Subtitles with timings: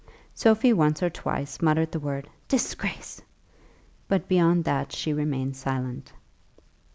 [0.33, 3.21] Sophie once or twice muttered the word "disgrace!"
[4.07, 6.11] but beyond that she remained silent.